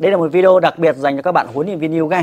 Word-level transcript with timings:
Đây 0.00 0.10
là 0.12 0.16
một 0.16 0.32
video 0.32 0.60
đặc 0.60 0.78
biệt 0.78 0.96
dành 0.96 1.16
cho 1.16 1.22
các 1.22 1.32
bạn 1.32 1.46
huấn 1.54 1.66
luyện 1.66 1.78
viên 1.78 1.98
yoga. 1.98 2.22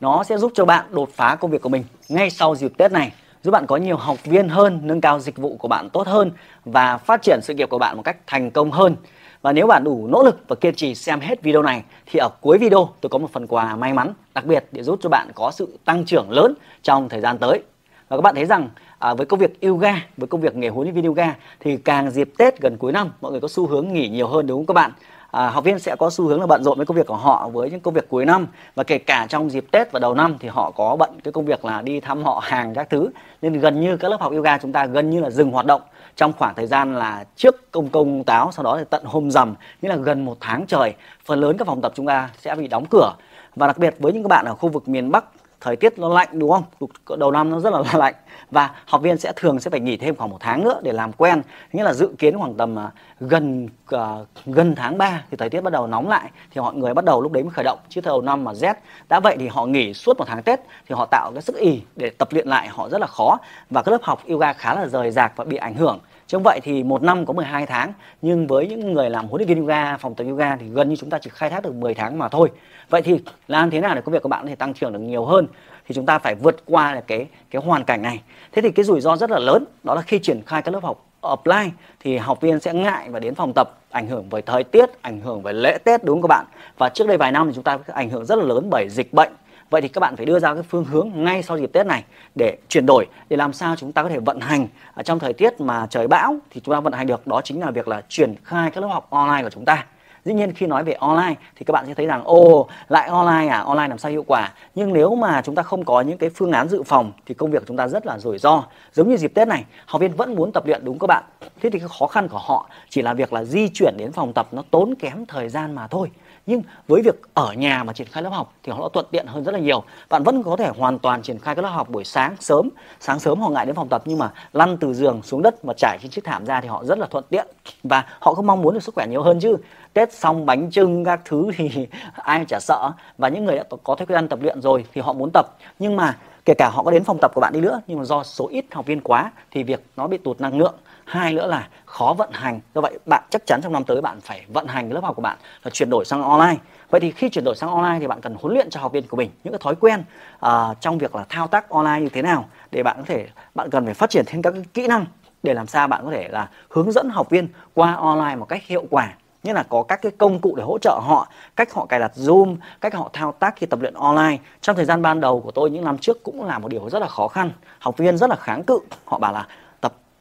Nó 0.00 0.24
sẽ 0.24 0.38
giúp 0.38 0.52
cho 0.54 0.64
bạn 0.64 0.84
đột 0.90 1.08
phá 1.12 1.36
công 1.40 1.50
việc 1.50 1.62
của 1.62 1.68
mình 1.68 1.84
ngay 2.08 2.30
sau 2.30 2.54
dịp 2.54 2.72
Tết 2.76 2.92
này, 2.92 3.12
giúp 3.42 3.50
bạn 3.50 3.66
có 3.66 3.76
nhiều 3.76 3.96
học 3.96 4.24
viên 4.24 4.48
hơn, 4.48 4.80
nâng 4.82 5.00
cao 5.00 5.18
dịch 5.18 5.36
vụ 5.36 5.56
của 5.56 5.68
bạn 5.68 5.90
tốt 5.90 6.06
hơn 6.06 6.30
và 6.64 6.98
phát 6.98 7.22
triển 7.22 7.40
sự 7.42 7.54
nghiệp 7.54 7.70
của 7.70 7.78
bạn 7.78 7.96
một 7.96 8.02
cách 8.02 8.16
thành 8.26 8.50
công 8.50 8.70
hơn. 8.70 8.96
Và 9.42 9.52
nếu 9.52 9.66
bạn 9.66 9.84
đủ 9.84 10.06
nỗ 10.06 10.22
lực 10.22 10.40
và 10.48 10.56
kiên 10.56 10.74
trì 10.74 10.94
xem 10.94 11.20
hết 11.20 11.42
video 11.42 11.62
này 11.62 11.82
thì 12.06 12.18
ở 12.18 12.28
cuối 12.40 12.58
video 12.58 12.88
tôi 13.00 13.10
có 13.10 13.18
một 13.18 13.30
phần 13.32 13.46
quà 13.46 13.76
may 13.76 13.92
mắn 13.92 14.12
đặc 14.34 14.44
biệt 14.44 14.64
để 14.72 14.82
giúp 14.82 14.98
cho 15.02 15.08
bạn 15.08 15.30
có 15.34 15.50
sự 15.54 15.78
tăng 15.84 16.04
trưởng 16.04 16.30
lớn 16.30 16.54
trong 16.82 17.08
thời 17.08 17.20
gian 17.20 17.38
tới. 17.38 17.62
Và 18.08 18.16
các 18.16 18.20
bạn 18.20 18.34
thấy 18.34 18.44
rằng 18.44 18.68
à, 18.98 19.14
với 19.14 19.26
công 19.26 19.40
việc 19.40 19.60
yoga, 19.60 19.94
với 20.16 20.26
công 20.26 20.40
việc 20.40 20.56
nghề 20.56 20.68
huấn 20.68 20.86
luyện 20.86 20.94
viên 20.94 21.04
yoga 21.04 21.34
thì 21.60 21.76
càng 21.76 22.10
dịp 22.10 22.30
Tết 22.38 22.60
gần 22.60 22.76
cuối 22.78 22.92
năm 22.92 23.10
mọi 23.20 23.32
người 23.32 23.40
có 23.40 23.48
xu 23.48 23.66
hướng 23.66 23.92
nghỉ 23.92 24.08
nhiều 24.08 24.28
hơn 24.28 24.46
đúng 24.46 24.58
không 24.58 24.66
các 24.66 24.74
bạn? 24.74 24.92
À, 25.36 25.50
học 25.50 25.64
viên 25.64 25.78
sẽ 25.78 25.96
có 25.96 26.10
xu 26.10 26.26
hướng 26.26 26.40
là 26.40 26.46
bận 26.46 26.64
rộn 26.64 26.76
với 26.76 26.86
công 26.86 26.96
việc 26.96 27.06
của 27.06 27.16
họ 27.16 27.48
với 27.48 27.70
những 27.70 27.80
công 27.80 27.94
việc 27.94 28.08
cuối 28.08 28.24
năm. 28.24 28.46
Và 28.74 28.84
kể 28.84 28.98
cả 28.98 29.26
trong 29.28 29.50
dịp 29.50 29.64
Tết 29.70 29.92
và 29.92 29.98
đầu 29.98 30.14
năm 30.14 30.36
thì 30.40 30.48
họ 30.48 30.70
có 30.70 30.96
bận 30.96 31.10
cái 31.24 31.32
công 31.32 31.44
việc 31.44 31.64
là 31.64 31.82
đi 31.82 32.00
thăm 32.00 32.24
họ 32.24 32.40
hàng 32.44 32.74
các 32.74 32.90
thứ. 32.90 33.10
Nên 33.42 33.52
gần 33.52 33.80
như 33.80 33.96
các 33.96 34.08
lớp 34.10 34.20
học 34.20 34.32
yoga 34.32 34.58
chúng 34.58 34.72
ta 34.72 34.86
gần 34.86 35.10
như 35.10 35.20
là 35.20 35.30
dừng 35.30 35.50
hoạt 35.50 35.66
động 35.66 35.82
trong 36.16 36.32
khoảng 36.38 36.54
thời 36.54 36.66
gian 36.66 36.94
là 36.94 37.24
trước 37.36 37.70
công 37.70 37.88
công 37.88 38.24
táo 38.24 38.50
sau 38.52 38.64
đó 38.64 38.76
thì 38.78 38.84
tận 38.90 39.04
hôm 39.04 39.30
rằm 39.30 39.54
nghĩa 39.82 39.88
là 39.88 39.96
gần 39.96 40.24
một 40.24 40.36
tháng 40.40 40.66
trời. 40.66 40.94
Phần 41.24 41.40
lớn 41.40 41.56
các 41.58 41.66
phòng 41.66 41.80
tập 41.80 41.92
chúng 41.94 42.06
ta 42.06 42.30
sẽ 42.38 42.54
bị 42.54 42.68
đóng 42.68 42.86
cửa. 42.90 43.12
Và 43.56 43.66
đặc 43.66 43.78
biệt 43.78 43.94
với 43.98 44.12
những 44.12 44.22
các 44.22 44.28
bạn 44.28 44.44
ở 44.44 44.54
khu 44.54 44.68
vực 44.68 44.88
miền 44.88 45.10
Bắc 45.10 45.24
thời 45.60 45.76
tiết 45.76 45.98
nó 45.98 46.08
lạnh, 46.08 46.28
đúng 46.32 46.50
không? 46.50 46.88
Đầu 47.18 47.30
năm 47.30 47.50
nó 47.50 47.60
rất 47.60 47.72
là 47.72 47.82
lạnh. 47.98 48.14
Và 48.50 48.70
học 48.86 49.02
viên 49.02 49.18
sẽ 49.18 49.32
thường 49.36 49.60
sẽ 49.60 49.70
phải 49.70 49.80
nghỉ 49.80 49.96
thêm 49.96 50.16
khoảng 50.16 50.30
một 50.30 50.36
tháng 50.40 50.64
nữa 50.64 50.80
để 50.82 50.92
làm 50.92 51.12
quen. 51.12 51.42
Nghĩa 51.72 51.82
là 51.82 51.94
dự 51.94 52.10
kiến 52.18 52.38
khoảng 52.38 52.54
tầm 52.54 52.78
à, 52.78 52.90
gần 53.20 53.68
à, 53.86 54.16
gần 54.46 54.74
tháng 54.74 54.98
3 54.98 55.24
thì 55.30 55.36
thời 55.36 55.50
tiết 55.50 55.60
bắt 55.60 55.72
đầu 55.72 55.86
nóng 55.86 56.08
lại, 56.08 56.30
thì 56.50 56.60
mọi 56.60 56.74
người 56.74 56.94
bắt 56.94 57.04
đầu 57.04 57.22
lúc 57.22 57.32
đấy 57.32 57.42
mới 57.42 57.50
khởi 57.50 57.64
động. 57.64 57.78
Chứ 57.88 58.00
đầu 58.00 58.22
năm 58.22 58.44
mà 58.44 58.54
rét, 58.54 58.76
đã 59.08 59.20
vậy 59.20 59.36
thì 59.38 59.48
họ 59.48 59.66
nghỉ 59.66 59.94
suốt 59.94 60.18
một 60.18 60.24
tháng 60.28 60.42
Tết 60.42 60.60
thì 60.88 60.94
họ 60.94 61.06
tạo 61.06 61.32
cái 61.32 61.42
sức 61.42 61.56
ì 61.56 61.82
để 61.96 62.10
tập 62.10 62.28
luyện 62.30 62.48
lại, 62.48 62.68
họ 62.68 62.88
rất 62.88 63.00
là 63.00 63.06
khó. 63.06 63.38
Và 63.70 63.82
cái 63.82 63.92
lớp 63.92 64.02
học 64.02 64.20
yoga 64.28 64.52
khá 64.52 64.74
là 64.74 64.86
rời 64.86 65.10
rạc 65.10 65.32
và 65.36 65.44
bị 65.44 65.56
ảnh 65.56 65.74
hưởng. 65.74 65.98
Chứ 66.26 66.36
không 66.36 66.42
vậy 66.42 66.60
thì 66.62 66.82
một 66.82 67.02
năm 67.02 67.26
có 67.26 67.32
12 67.32 67.66
tháng 67.66 67.92
nhưng 68.22 68.46
với 68.46 68.68
những 68.68 68.92
người 68.92 69.10
làm 69.10 69.26
huấn 69.26 69.40
luyện 69.40 69.48
viên 69.48 69.60
yoga, 69.60 69.96
phòng 69.96 70.14
tập 70.14 70.24
yoga 70.24 70.56
thì 70.56 70.66
gần 70.68 70.88
như 70.88 70.96
chúng 70.96 71.10
ta 71.10 71.18
chỉ 71.18 71.30
khai 71.32 71.50
thác 71.50 71.62
được 71.62 71.74
10 71.74 71.94
tháng 71.94 72.18
mà 72.18 72.28
thôi. 72.28 72.50
Vậy 72.88 73.02
thì 73.02 73.20
làm 73.48 73.70
thế 73.70 73.80
nào 73.80 73.94
để 73.94 74.00
công 74.00 74.12
việc 74.12 74.22
của 74.22 74.28
bạn 74.28 74.42
có 74.42 74.48
thể 74.48 74.54
tăng 74.54 74.74
trưởng 74.74 74.92
được 74.92 74.98
nhiều 74.98 75.24
hơn? 75.24 75.46
Thì 75.88 75.94
chúng 75.94 76.06
ta 76.06 76.18
phải 76.18 76.34
vượt 76.34 76.56
qua 76.66 77.00
cái 77.06 77.26
cái 77.50 77.62
hoàn 77.62 77.84
cảnh 77.84 78.02
này. 78.02 78.20
Thế 78.52 78.62
thì 78.62 78.70
cái 78.70 78.84
rủi 78.84 79.00
ro 79.00 79.16
rất 79.16 79.30
là 79.30 79.38
lớn 79.38 79.64
đó 79.82 79.94
là 79.94 80.02
khi 80.02 80.18
triển 80.18 80.42
khai 80.46 80.62
các 80.62 80.74
lớp 80.74 80.82
học 80.82 81.06
offline 81.22 81.70
thì 82.00 82.16
học 82.16 82.40
viên 82.40 82.60
sẽ 82.60 82.72
ngại 82.72 83.10
và 83.10 83.20
đến 83.20 83.34
phòng 83.34 83.52
tập 83.52 83.78
ảnh 83.90 84.06
hưởng 84.06 84.28
với 84.28 84.42
thời 84.42 84.64
tiết, 84.64 85.02
ảnh 85.02 85.20
hưởng 85.20 85.42
với 85.42 85.54
lễ 85.54 85.78
Tết 85.84 86.04
đúng 86.04 86.16
không 86.16 86.30
các 86.30 86.36
bạn? 86.36 86.46
Và 86.78 86.88
trước 86.88 87.06
đây 87.06 87.16
vài 87.16 87.32
năm 87.32 87.48
thì 87.48 87.54
chúng 87.54 87.64
ta 87.64 87.78
ảnh 87.86 88.10
hưởng 88.10 88.24
rất 88.24 88.38
là 88.38 88.44
lớn 88.44 88.68
bởi 88.70 88.88
dịch 88.88 89.12
bệnh 89.12 89.32
Vậy 89.70 89.80
thì 89.80 89.88
các 89.88 90.00
bạn 90.00 90.16
phải 90.16 90.26
đưa 90.26 90.38
ra 90.38 90.54
cái 90.54 90.62
phương 90.62 90.84
hướng 90.84 91.10
ngay 91.14 91.42
sau 91.42 91.58
dịp 91.58 91.72
Tết 91.72 91.86
này 91.86 92.04
để 92.34 92.56
chuyển 92.68 92.86
đổi 92.86 93.06
để 93.28 93.36
làm 93.36 93.52
sao 93.52 93.76
chúng 93.76 93.92
ta 93.92 94.02
có 94.02 94.08
thể 94.08 94.18
vận 94.18 94.40
hành 94.40 94.66
ở 94.94 95.02
trong 95.02 95.18
thời 95.18 95.32
tiết 95.32 95.60
mà 95.60 95.86
trời 95.90 96.08
bão 96.08 96.36
thì 96.50 96.60
chúng 96.64 96.74
ta 96.74 96.80
vận 96.80 96.92
hành 96.92 97.06
được 97.06 97.26
đó 97.26 97.40
chính 97.44 97.60
là 97.60 97.70
việc 97.70 97.88
là 97.88 98.02
triển 98.08 98.34
khai 98.44 98.70
các 98.70 98.80
lớp 98.80 98.88
học 98.88 99.06
online 99.10 99.42
của 99.42 99.50
chúng 99.50 99.64
ta. 99.64 99.86
Dĩ 100.24 100.34
nhiên 100.34 100.52
khi 100.52 100.66
nói 100.66 100.84
về 100.84 100.92
online 100.92 101.34
thì 101.56 101.64
các 101.64 101.72
bạn 101.72 101.86
sẽ 101.86 101.94
thấy 101.94 102.06
rằng 102.06 102.24
ô 102.24 102.68
lại 102.88 103.08
online 103.08 103.48
à, 103.48 103.60
online 103.60 103.88
làm 103.88 103.98
sao 103.98 104.12
hiệu 104.12 104.24
quả. 104.26 104.52
Nhưng 104.74 104.92
nếu 104.92 105.14
mà 105.14 105.42
chúng 105.44 105.54
ta 105.54 105.62
không 105.62 105.84
có 105.84 106.00
những 106.00 106.18
cái 106.18 106.30
phương 106.30 106.52
án 106.52 106.68
dự 106.68 106.82
phòng 106.82 107.12
thì 107.26 107.34
công 107.34 107.50
việc 107.50 107.58
của 107.58 107.64
chúng 107.68 107.76
ta 107.76 107.88
rất 107.88 108.06
là 108.06 108.18
rủi 108.18 108.38
ro. 108.38 108.62
Giống 108.92 109.08
như 109.08 109.16
dịp 109.16 109.34
Tết 109.34 109.48
này, 109.48 109.64
học 109.86 110.00
viên 110.00 110.12
vẫn 110.12 110.34
muốn 110.34 110.52
tập 110.52 110.66
luyện 110.66 110.84
đúng 110.84 110.98
các 110.98 111.06
bạn. 111.06 111.24
Thế 111.60 111.70
thì 111.70 111.78
cái 111.78 111.88
khó 111.98 112.06
khăn 112.06 112.28
của 112.28 112.38
họ 112.38 112.68
chỉ 112.88 113.02
là 113.02 113.14
việc 113.14 113.32
là 113.32 113.44
di 113.44 113.68
chuyển 113.68 113.94
đến 113.98 114.12
phòng 114.12 114.32
tập 114.32 114.48
nó 114.52 114.62
tốn 114.70 114.94
kém 114.94 115.26
thời 115.26 115.48
gian 115.48 115.74
mà 115.74 115.86
thôi 115.86 116.10
nhưng 116.46 116.62
với 116.88 117.02
việc 117.02 117.20
ở 117.34 117.52
nhà 117.52 117.84
mà 117.84 117.92
triển 117.92 118.06
khai 118.06 118.22
lớp 118.22 118.30
học 118.30 118.52
thì 118.62 118.72
họ 118.72 118.88
thuận 118.88 119.06
tiện 119.10 119.26
hơn 119.26 119.44
rất 119.44 119.52
là 119.52 119.58
nhiều. 119.58 119.82
Bạn 120.08 120.22
vẫn 120.22 120.42
có 120.42 120.56
thể 120.56 120.70
hoàn 120.78 120.98
toàn 120.98 121.22
triển 121.22 121.38
khai 121.38 121.54
các 121.54 121.62
lớp 121.62 121.68
học 121.68 121.88
buổi 121.88 122.04
sáng 122.04 122.36
sớm. 122.40 122.68
Sáng 123.00 123.18
sớm 123.18 123.40
họ 123.40 123.48
ngại 123.48 123.66
đến 123.66 123.74
phòng 123.74 123.88
tập 123.88 124.02
nhưng 124.04 124.18
mà 124.18 124.32
lăn 124.52 124.76
từ 124.76 124.94
giường 124.94 125.22
xuống 125.22 125.42
đất 125.42 125.62
và 125.62 125.74
trải 125.76 125.98
trên 126.02 126.10
chiếc 126.10 126.24
thảm 126.24 126.46
ra 126.46 126.60
thì 126.60 126.68
họ 126.68 126.84
rất 126.84 126.98
là 126.98 127.06
thuận 127.06 127.24
tiện. 127.30 127.46
Và 127.82 128.04
họ 128.20 128.34
không 128.34 128.46
mong 128.46 128.62
muốn 128.62 128.74
được 128.74 128.82
sức 128.82 128.94
khỏe 128.94 129.06
nhiều 129.06 129.22
hơn 129.22 129.40
chứ. 129.40 129.56
Tết 129.92 130.12
xong 130.12 130.46
bánh 130.46 130.70
trưng 130.70 131.04
các 131.04 131.20
thứ 131.24 131.50
thì 131.56 131.88
ai 132.14 132.44
chả 132.48 132.58
sợ. 132.60 132.90
Và 133.18 133.28
những 133.28 133.44
người 133.44 133.56
đã 133.56 133.64
có 133.84 133.94
thói 133.94 134.06
quen 134.06 134.28
tập 134.28 134.38
luyện 134.42 134.60
rồi 134.60 134.84
thì 134.94 135.00
họ 135.00 135.12
muốn 135.12 135.30
tập. 135.32 135.46
Nhưng 135.78 135.96
mà 135.96 136.16
kể 136.44 136.54
cả 136.54 136.68
họ 136.68 136.82
có 136.82 136.90
đến 136.90 137.04
phòng 137.04 137.18
tập 137.20 137.30
của 137.34 137.40
bạn 137.40 137.52
đi 137.52 137.60
nữa 137.60 137.80
nhưng 137.86 137.98
mà 137.98 138.04
do 138.04 138.22
số 138.22 138.48
ít 138.48 138.64
học 138.70 138.86
viên 138.86 139.00
quá 139.00 139.32
thì 139.50 139.62
việc 139.62 139.84
nó 139.96 140.06
bị 140.06 140.18
tụt 140.18 140.40
năng 140.40 140.58
lượng 140.58 140.74
hai 141.06 141.32
nữa 141.32 141.46
là 141.46 141.68
khó 141.86 142.14
vận 142.18 142.30
hành. 142.32 142.60
Do 142.74 142.80
vậy 142.80 142.98
bạn 143.06 143.22
chắc 143.30 143.46
chắn 143.46 143.60
trong 143.62 143.72
năm 143.72 143.84
tới 143.84 144.00
bạn 144.00 144.20
phải 144.20 144.44
vận 144.48 144.66
hành 144.66 144.92
lớp 144.92 145.04
học 145.04 145.16
của 145.16 145.22
bạn 145.22 145.36
là 145.64 145.70
chuyển 145.70 145.90
đổi 145.90 146.04
sang 146.04 146.22
online. 146.22 146.56
Vậy 146.90 147.00
thì 147.00 147.10
khi 147.10 147.28
chuyển 147.28 147.44
đổi 147.44 147.56
sang 147.56 147.70
online 147.70 147.98
thì 148.00 148.06
bạn 148.06 148.20
cần 148.20 148.36
huấn 148.40 148.54
luyện 148.54 148.70
cho 148.70 148.80
học 148.80 148.92
viên 148.92 149.06
của 149.06 149.16
mình 149.16 149.30
những 149.44 149.52
cái 149.52 149.60
thói 149.62 149.74
quen 149.74 150.04
uh, 150.46 150.50
trong 150.80 150.98
việc 150.98 151.14
là 151.14 151.24
thao 151.28 151.46
tác 151.46 151.68
online 151.70 152.00
như 152.00 152.08
thế 152.08 152.22
nào 152.22 152.44
để 152.70 152.82
bạn 152.82 152.96
có 152.98 153.04
thể 153.06 153.28
bạn 153.54 153.70
cần 153.70 153.84
phải 153.84 153.94
phát 153.94 154.10
triển 154.10 154.24
thêm 154.26 154.42
các 154.42 154.54
kỹ 154.74 154.86
năng 154.86 155.04
để 155.42 155.54
làm 155.54 155.66
sao 155.66 155.88
bạn 155.88 156.04
có 156.04 156.10
thể 156.10 156.28
là 156.28 156.48
hướng 156.70 156.92
dẫn 156.92 157.10
học 157.10 157.30
viên 157.30 157.48
qua 157.74 157.94
online 157.94 158.36
một 158.36 158.46
cách 158.48 158.62
hiệu 158.66 158.84
quả. 158.90 159.12
Như 159.42 159.52
là 159.52 159.62
có 159.68 159.82
các 159.82 160.02
cái 160.02 160.12
công 160.18 160.38
cụ 160.38 160.54
để 160.56 160.64
hỗ 160.64 160.78
trợ 160.78 161.00
họ 161.02 161.28
cách 161.56 161.72
họ 161.72 161.86
cài 161.86 162.00
đặt 162.00 162.12
zoom 162.16 162.56
cách 162.80 162.94
họ 162.94 163.10
thao 163.12 163.32
tác 163.32 163.56
khi 163.56 163.66
tập 163.66 163.80
luyện 163.80 163.94
online. 163.94 164.38
Trong 164.60 164.76
thời 164.76 164.84
gian 164.84 165.02
ban 165.02 165.20
đầu 165.20 165.40
của 165.40 165.50
tôi 165.50 165.70
những 165.70 165.84
năm 165.84 165.98
trước 165.98 166.22
cũng 166.22 166.44
là 166.44 166.58
một 166.58 166.68
điều 166.68 166.90
rất 166.90 166.98
là 166.98 167.08
khó 167.08 167.28
khăn. 167.28 167.50
Học 167.78 167.96
viên 167.96 168.18
rất 168.18 168.30
là 168.30 168.36
kháng 168.36 168.62
cự. 168.64 168.78
Họ 169.04 169.18
bảo 169.18 169.32
là 169.32 169.46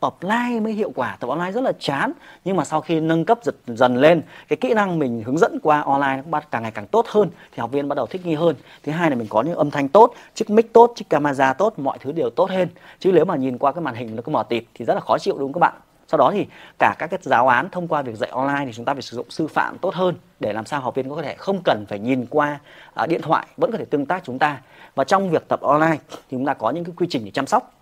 offline 0.10 0.62
mới 0.62 0.74
hiệu 0.74 0.92
quả 0.96 1.18
tập 1.20 1.28
online 1.28 1.52
rất 1.52 1.64
là 1.64 1.72
chán. 1.80 2.12
Nhưng 2.46 2.56
mà 2.56 2.66
sau 2.66 2.82
khi 2.82 3.00
nâng 3.00 3.26
cấp 3.26 3.40
dần, 3.44 3.56
dần 3.68 3.98
lên 3.98 4.22
cái 4.48 4.58
kỹ 4.58 4.74
năng 4.74 5.00
mình 5.00 5.24
hướng 5.26 5.38
dẫn 5.38 5.60
qua 5.64 5.82
online 5.82 6.24
nó 6.28 6.42
càng 6.52 6.64
ngày 6.64 6.72
càng 6.72 6.88
tốt 6.88 7.06
hơn 7.08 7.30
thì 7.52 7.62
học 7.62 7.72
viên 7.72 7.88
bắt 7.88 7.96
đầu 7.96 8.06
thích 8.06 8.26
nghi 8.26 8.36
hơn. 8.36 8.56
Thứ 8.84 8.92
hai 8.92 9.10
là 9.10 9.16
mình 9.16 9.28
có 9.30 9.42
những 9.42 9.56
âm 9.56 9.72
thanh 9.72 9.90
tốt 9.90 10.14
chiếc 10.34 10.50
mic 10.50 10.74
tốt 10.74 10.94
chiếc 10.96 11.10
camera 11.10 11.54
tốt 11.54 11.80
mọi 11.80 11.98
thứ 12.02 12.12
đều 12.12 12.30
tốt 12.30 12.50
hơn. 12.50 12.68
Chứ 13.00 13.12
nếu 13.12 13.26
mà 13.26 13.36
nhìn 13.36 13.58
qua 13.58 13.72
cái 13.72 13.82
màn 13.82 13.96
hình 13.96 14.16
nó 14.16 14.22
cứ 14.22 14.30
mờ 14.30 14.44
tịt 14.44 14.64
thì 14.74 14.86
rất 14.86 14.94
là 14.94 15.00
khó 15.00 15.18
chịu 15.20 15.38
đúng 15.38 15.54
không 15.54 15.54
các 15.54 15.60
bạn? 15.60 15.74
Sau 16.08 16.18
đó 16.18 16.32
thì 16.34 16.46
cả 16.80 16.96
các 17.00 17.08
cái 17.08 17.20
giáo 17.24 17.48
án 17.48 17.70
thông 17.70 17.88
qua 17.88 18.02
việc 18.02 18.16
dạy 18.16 18.30
online 18.30 18.64
thì 18.66 18.74
chúng 18.74 18.86
ta 18.86 18.94
phải 18.94 19.02
sử 19.02 19.18
dụng 19.18 19.30
sư 19.30 19.48
phạm 19.48 19.78
tốt 19.78 19.94
hơn 19.94 20.16
để 20.40 20.54
làm 20.54 20.66
sao 20.66 20.82
học 20.82 20.96
viên 20.96 21.10
có 21.10 21.22
thể 21.22 21.36
không 21.36 21.62
cần 21.64 21.86
phải 21.90 22.00
nhìn 22.00 22.26
qua 22.30 22.60
uh, 23.04 23.10
điện 23.10 23.22
thoại 23.22 23.48
vẫn 23.58 23.72
có 23.72 23.78
thể 23.78 23.86
tương 23.86 24.06
tác 24.06 24.24
chúng 24.24 24.40
ta. 24.40 24.62
Và 24.96 25.04
trong 25.04 25.30
việc 25.30 25.48
tập 25.48 25.62
online 25.62 25.98
thì 26.10 26.38
chúng 26.38 26.46
ta 26.46 26.54
có 26.54 26.70
những 26.70 26.84
cái 26.84 26.94
quy 26.98 27.08
trình 27.10 27.26
để 27.26 27.32
chăm 27.32 27.48
sóc 27.48 27.74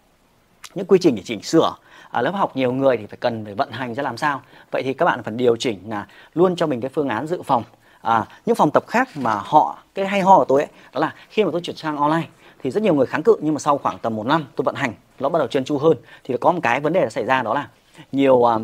những 0.75 0.85
quy 0.85 0.99
trình 1.01 1.15
để 1.15 1.21
chỉnh 1.25 1.41
sửa. 1.41 1.75
Ở 2.09 2.21
lớp 2.21 2.31
học 2.31 2.57
nhiều 2.57 2.71
người 2.71 2.97
thì 2.97 3.05
phải 3.05 3.17
cần 3.17 3.45
phải 3.45 3.53
vận 3.53 3.71
hành 3.71 3.93
ra 3.93 4.03
làm 4.03 4.17
sao? 4.17 4.41
Vậy 4.71 4.83
thì 4.83 4.93
các 4.93 5.05
bạn 5.05 5.23
phải 5.23 5.33
điều 5.33 5.55
chỉnh 5.55 5.79
là 5.87 6.07
luôn 6.33 6.55
cho 6.55 6.67
mình 6.67 6.81
cái 6.81 6.89
phương 6.89 7.09
án 7.09 7.27
dự 7.27 7.41
phòng. 7.41 7.63
À, 8.01 8.25
những 8.45 8.55
phòng 8.55 8.71
tập 8.71 8.83
khác 8.87 9.09
mà 9.15 9.33
họ 9.35 9.77
cái 9.95 10.07
hay 10.07 10.21
ho 10.21 10.37
của 10.37 10.45
tôi 10.45 10.61
ấy 10.61 10.69
đó 10.93 10.99
là 10.99 11.13
khi 11.29 11.43
mà 11.43 11.51
tôi 11.51 11.61
chuyển 11.61 11.75
sang 11.75 11.97
online 11.97 12.27
thì 12.63 12.71
rất 12.71 12.83
nhiều 12.83 12.93
người 12.93 13.05
kháng 13.05 13.23
cự 13.23 13.35
nhưng 13.41 13.53
mà 13.53 13.59
sau 13.59 13.77
khoảng 13.77 13.99
tầm 13.99 14.15
một 14.15 14.25
năm 14.25 14.45
tôi 14.55 14.63
vận 14.63 14.75
hành 14.75 14.93
nó 15.19 15.29
bắt 15.29 15.39
đầu 15.39 15.47
trơn 15.47 15.63
tru 15.63 15.77
hơn. 15.77 15.97
Thì 16.23 16.37
có 16.41 16.51
một 16.51 16.59
cái 16.63 16.79
vấn 16.79 16.93
đề 16.93 17.09
xảy 17.09 17.25
ra 17.25 17.41
đó 17.41 17.53
là 17.53 17.67
nhiều 18.11 18.35
uh, 18.35 18.61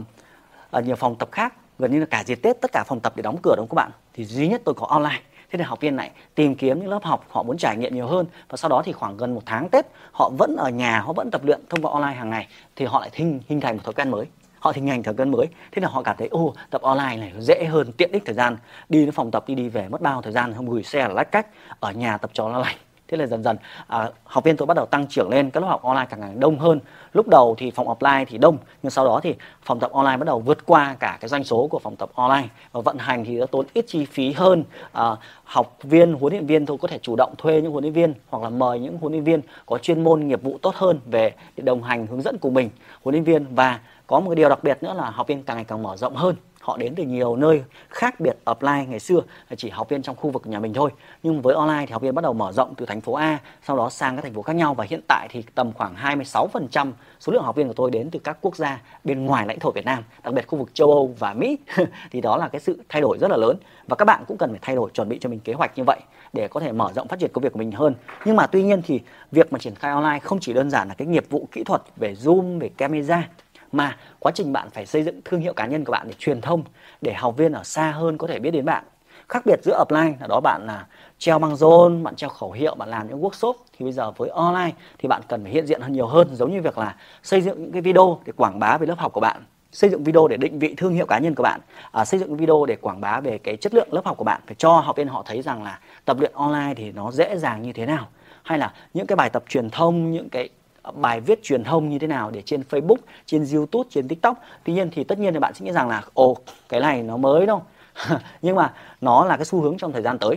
nhiều 0.83 0.95
phòng 0.95 1.15
tập 1.15 1.29
khác 1.31 1.53
gần 1.79 1.91
như 1.91 1.99
là 1.99 2.05
cả 2.05 2.23
dịp 2.23 2.35
tết 2.35 2.61
tất 2.61 2.71
cả 2.71 2.83
phòng 2.87 2.99
tập 2.99 3.13
để 3.15 3.21
đóng 3.21 3.37
cửa 3.43 3.55
đúng 3.57 3.67
không 3.67 3.77
các 3.77 3.83
bạn? 3.83 3.91
Thì 4.13 4.25
duy 4.25 4.47
nhất 4.47 4.61
tôi 4.65 4.75
có 4.75 4.87
online 4.89 5.21
thế 5.51 5.57
nên 5.57 5.67
học 5.67 5.81
viên 5.81 5.95
này 5.95 6.11
tìm 6.35 6.55
kiếm 6.55 6.79
những 6.79 6.89
lớp 6.89 7.03
học 7.03 7.25
họ 7.29 7.43
muốn 7.43 7.57
trải 7.57 7.77
nghiệm 7.77 7.95
nhiều 7.95 8.07
hơn 8.07 8.25
và 8.49 8.57
sau 8.57 8.69
đó 8.69 8.81
thì 8.85 8.91
khoảng 8.91 9.17
gần 9.17 9.35
một 9.35 9.41
tháng 9.45 9.69
tết, 9.69 9.85
họ 10.11 10.31
vẫn 10.37 10.55
ở 10.55 10.69
nhà, 10.69 10.99
họ 10.99 11.13
vẫn 11.13 11.31
tập 11.31 11.41
luyện 11.45 11.61
thông 11.69 11.81
qua 11.81 11.91
online 11.91 12.13
hàng 12.13 12.29
ngày 12.29 12.47
thì 12.75 12.85
họ 12.85 12.99
lại 12.99 13.09
hình 13.13 13.39
hình 13.49 13.61
thành 13.61 13.75
một 13.75 13.81
thói 13.83 13.93
quen 13.93 14.11
mới. 14.11 14.25
Họ 14.59 14.71
hình 14.75 14.87
thành 14.87 15.03
thói 15.03 15.13
quen 15.17 15.31
mới. 15.31 15.45
Thế 15.71 15.81
là 15.81 15.89
họ 15.89 16.03
cảm 16.03 16.15
thấy, 16.17 16.27
ô, 16.27 16.53
tập 16.69 16.81
online 16.81 17.17
này 17.17 17.33
dễ 17.39 17.65
hơn, 17.65 17.91
tiện 17.91 18.11
ích 18.11 18.23
thời 18.25 18.35
gian. 18.35 18.57
Đi 18.89 19.05
đến 19.05 19.11
phòng 19.11 19.31
tập 19.31 19.43
đi 19.47 19.55
đi 19.55 19.69
về 19.69 19.87
mất 19.89 20.01
bao 20.01 20.21
thời 20.21 20.33
gian, 20.33 20.53
không 20.53 20.69
gửi 20.69 20.83
xe 20.83 20.99
là 20.99 21.13
lách 21.13 21.31
cách. 21.31 21.47
Ở 21.79 21.91
nhà 21.91 22.17
tập 22.17 22.29
cho 22.33 22.49
nó 22.49 22.59
lành 22.59 22.77
thế 23.09 23.17
là 23.17 23.25
dần 23.25 23.43
dần 23.43 23.57
à, 23.87 24.09
học 24.23 24.43
viên 24.43 24.57
tôi 24.57 24.65
bắt 24.65 24.77
đầu 24.77 24.85
tăng 24.85 25.07
trưởng 25.07 25.29
lên 25.29 25.49
các 25.49 25.59
lớp 25.59 25.67
học 25.67 25.83
online 25.83 26.07
càng 26.09 26.19
ngày 26.19 26.31
đông 26.35 26.59
hơn. 26.59 26.79
Lúc 27.13 27.27
đầu 27.27 27.55
thì 27.57 27.71
phòng 27.71 27.87
offline 27.87 28.25
thì 28.27 28.37
đông 28.37 28.57
nhưng 28.83 28.89
sau 28.89 29.05
đó 29.05 29.19
thì 29.23 29.35
phòng 29.63 29.79
tập 29.79 29.91
online 29.91 30.17
bắt 30.17 30.25
đầu 30.25 30.39
vượt 30.39 30.65
qua 30.65 30.95
cả 30.99 31.17
cái 31.21 31.29
doanh 31.29 31.43
số 31.43 31.67
của 31.67 31.79
phòng 31.79 31.95
tập 31.95 32.09
online. 32.15 32.47
Và 32.71 32.81
vận 32.81 32.97
hành 32.97 33.25
thì 33.25 33.37
nó 33.37 33.45
tốn 33.45 33.65
ít 33.73 33.85
chi 33.87 34.05
phí 34.05 34.31
hơn. 34.31 34.63
À, 34.91 35.15
học 35.43 35.77
viên 35.83 36.13
huấn 36.13 36.33
luyện 36.33 36.45
viên 36.45 36.65
tôi 36.65 36.77
có 36.77 36.87
thể 36.87 36.99
chủ 37.01 37.15
động 37.15 37.33
thuê 37.37 37.61
những 37.61 37.71
huấn 37.71 37.83
luyện 37.83 37.93
viên 37.93 38.13
hoặc 38.29 38.43
là 38.43 38.49
mời 38.49 38.79
những 38.79 38.97
huấn 38.97 39.11
luyện 39.11 39.23
viên 39.23 39.41
có 39.65 39.77
chuyên 39.77 40.03
môn 40.03 40.27
nghiệp 40.27 40.41
vụ 40.43 40.57
tốt 40.61 40.75
hơn 40.75 40.99
về 41.05 41.33
để 41.55 41.63
đồng 41.63 41.83
hành 41.83 42.07
hướng 42.07 42.21
dẫn 42.21 42.37
cùng 42.37 42.53
mình. 42.53 42.69
Huấn 43.03 43.13
luyện 43.13 43.23
viên 43.23 43.55
và 43.55 43.79
có 44.09 44.19
một 44.19 44.29
cái 44.29 44.35
điều 44.35 44.49
đặc 44.49 44.63
biệt 44.63 44.83
nữa 44.83 44.93
là 44.93 45.09
học 45.09 45.27
viên 45.27 45.43
càng 45.43 45.57
ngày 45.57 45.65
càng 45.65 45.83
mở 45.83 45.97
rộng 45.97 46.15
hơn. 46.15 46.35
Họ 46.61 46.77
đến 46.77 46.95
từ 46.95 47.03
nhiều 47.03 47.35
nơi 47.35 47.63
khác 47.89 48.19
biệt 48.19 48.37
offline 48.45 48.87
ngày 48.87 48.99
xưa 48.99 49.21
là 49.49 49.55
chỉ 49.55 49.69
học 49.69 49.89
viên 49.89 50.01
trong 50.01 50.15
khu 50.15 50.29
vực 50.29 50.47
nhà 50.47 50.59
mình 50.59 50.73
thôi. 50.73 50.89
Nhưng 51.23 51.41
với 51.41 51.55
online 51.55 51.85
thì 51.85 51.91
học 51.91 52.01
viên 52.01 52.15
bắt 52.15 52.21
đầu 52.21 52.33
mở 52.33 52.51
rộng 52.51 52.73
từ 52.77 52.85
thành 52.85 53.01
phố 53.01 53.13
A, 53.13 53.39
sau 53.67 53.77
đó 53.77 53.89
sang 53.89 54.15
các 54.15 54.21
thành 54.21 54.33
phố 54.33 54.41
khác 54.41 54.55
nhau. 54.55 54.73
Và 54.73 54.85
hiện 54.89 55.01
tại 55.07 55.27
thì 55.31 55.43
tầm 55.55 55.71
khoảng 55.73 55.95
26% 55.95 56.91
số 57.19 57.33
lượng 57.33 57.43
học 57.43 57.55
viên 57.55 57.67
của 57.67 57.73
tôi 57.73 57.91
đến 57.91 58.09
từ 58.11 58.19
các 58.19 58.37
quốc 58.41 58.55
gia 58.55 58.81
bên 59.03 59.25
ngoài 59.25 59.45
lãnh 59.47 59.59
thổ 59.59 59.71
Việt 59.71 59.85
Nam, 59.85 60.03
đặc 60.23 60.33
biệt 60.33 60.47
khu 60.47 60.59
vực 60.59 60.69
châu 60.73 60.91
Âu 60.91 61.15
và 61.19 61.33
Mỹ. 61.33 61.57
Thì 62.11 62.21
đó 62.21 62.37
là 62.37 62.47
cái 62.47 62.61
sự 62.61 62.83
thay 62.89 63.01
đổi 63.01 63.17
rất 63.17 63.31
là 63.31 63.37
lớn. 63.37 63.57
Và 63.87 63.95
các 63.95 64.05
bạn 64.05 64.23
cũng 64.27 64.37
cần 64.37 64.49
phải 64.49 64.59
thay 64.61 64.75
đổi, 64.75 64.89
chuẩn 64.93 65.09
bị 65.09 65.17
cho 65.21 65.29
mình 65.29 65.39
kế 65.39 65.53
hoạch 65.53 65.77
như 65.77 65.83
vậy 65.83 65.99
để 66.33 66.47
có 66.47 66.59
thể 66.59 66.71
mở 66.71 66.91
rộng 66.95 67.07
phát 67.07 67.19
triển 67.19 67.31
công 67.33 67.43
việc 67.43 67.53
của 67.53 67.59
mình 67.59 67.71
hơn. 67.71 67.95
Nhưng 68.25 68.35
mà 68.35 68.47
tuy 68.47 68.63
nhiên 68.63 68.81
thì 68.81 68.99
việc 69.31 69.53
mà 69.53 69.59
triển 69.59 69.75
khai 69.75 69.91
online 69.91 70.19
không 70.19 70.39
chỉ 70.39 70.53
đơn 70.53 70.69
giản 70.69 70.87
là 70.87 70.93
cái 70.93 71.07
nghiệp 71.07 71.25
vụ 71.29 71.47
kỹ 71.51 71.63
thuật 71.63 71.81
về 71.95 72.13
zoom, 72.13 72.59
về 72.59 72.69
camera 72.69 73.27
mà 73.71 73.97
quá 74.19 74.31
trình 74.35 74.53
bạn 74.53 74.69
phải 74.69 74.85
xây 74.85 75.03
dựng 75.03 75.21
thương 75.25 75.41
hiệu 75.41 75.53
cá 75.53 75.65
nhân 75.65 75.85
của 75.85 75.91
bạn 75.91 76.07
để 76.07 76.13
truyền 76.19 76.41
thông 76.41 76.63
để 77.01 77.13
học 77.13 77.37
viên 77.37 77.51
ở 77.51 77.63
xa 77.63 77.91
hơn 77.91 78.17
có 78.17 78.27
thể 78.27 78.39
biết 78.39 78.51
đến 78.51 78.65
bạn. 78.65 78.83
Khác 79.29 79.45
biệt 79.45 79.59
giữa 79.63 79.83
offline 79.87 80.13
là 80.19 80.27
đó 80.27 80.39
bạn 80.43 80.61
là 80.65 80.85
treo 81.17 81.39
băng 81.39 81.55
rôn 81.55 82.03
bạn 82.03 82.15
treo 82.15 82.29
khẩu 82.29 82.51
hiệu 82.51 82.75
bạn 82.75 82.89
làm 82.89 83.07
những 83.07 83.21
workshop 83.21 83.53
thì 83.77 83.83
bây 83.83 83.91
giờ 83.91 84.11
với 84.11 84.29
online 84.29 84.71
thì 84.97 85.07
bạn 85.07 85.21
cần 85.27 85.43
phải 85.43 85.51
hiện 85.51 85.65
diện 85.65 85.81
hơn 85.81 85.93
nhiều 85.93 86.07
hơn 86.07 86.35
giống 86.35 86.51
như 86.51 86.61
việc 86.61 86.77
là 86.77 86.95
xây 87.23 87.41
dựng 87.41 87.61
những 87.61 87.71
cái 87.71 87.81
video 87.81 88.19
để 88.25 88.33
quảng 88.35 88.59
bá 88.59 88.77
về 88.77 88.87
lớp 88.87 88.99
học 88.99 89.13
của 89.13 89.21
bạn 89.21 89.41
xây 89.71 89.89
dựng 89.89 90.03
video 90.03 90.27
để 90.27 90.37
định 90.37 90.59
vị 90.59 90.73
thương 90.77 90.93
hiệu 90.93 91.05
cá 91.05 91.19
nhân 91.19 91.35
của 91.35 91.43
bạn 91.43 91.61
à, 91.91 92.05
xây 92.05 92.19
dựng 92.19 92.37
video 92.37 92.65
để 92.65 92.75
quảng 92.75 93.01
bá 93.01 93.19
về 93.19 93.37
cái 93.37 93.57
chất 93.57 93.73
lượng 93.73 93.87
lớp 93.91 94.05
học 94.05 94.17
của 94.17 94.23
bạn 94.23 94.41
phải 94.47 94.55
cho 94.55 94.79
học 94.79 94.97
viên 94.97 95.07
họ 95.07 95.23
thấy 95.25 95.41
rằng 95.41 95.63
là 95.63 95.79
tập 96.05 96.19
luyện 96.19 96.31
online 96.33 96.73
thì 96.77 96.91
nó 96.91 97.11
dễ 97.11 97.37
dàng 97.37 97.61
như 97.61 97.73
thế 97.73 97.85
nào. 97.85 98.07
Hay 98.43 98.57
là 98.57 98.73
những 98.93 99.07
cái 99.07 99.15
bài 99.15 99.29
tập 99.29 99.43
truyền 99.49 99.69
thông 99.69 100.11
những 100.11 100.29
cái 100.29 100.49
bài 100.93 101.21
viết 101.21 101.43
truyền 101.43 101.63
thông 101.63 101.89
như 101.89 101.99
thế 101.99 102.07
nào 102.07 102.31
để 102.31 102.41
trên 102.41 102.63
Facebook, 102.69 102.97
trên 103.25 103.45
YouTube, 103.53 103.89
trên 103.91 104.07
TikTok. 104.07 104.41
Tuy 104.63 104.73
nhiên 104.73 104.89
thì 104.91 105.03
tất 105.03 105.19
nhiên 105.19 105.33
thì 105.33 105.39
bạn 105.39 105.53
sẽ 105.53 105.65
nghĩ 105.65 105.71
rằng 105.71 105.89
là 105.89 106.03
ồ 106.13 106.37
cái 106.69 106.79
này 106.79 107.03
nó 107.03 107.17
mới 107.17 107.45
đâu. 107.45 107.63
Nhưng 108.41 108.55
mà 108.55 108.73
nó 109.01 109.25
là 109.25 109.37
cái 109.37 109.45
xu 109.45 109.61
hướng 109.61 109.77
trong 109.77 109.91
thời 109.91 110.01
gian 110.01 110.17
tới. 110.19 110.35